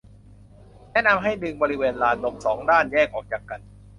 [0.91, 3.61] แนะนำให้ดึงบริเวณลานนม สอง ด้านแยกออกจากกัน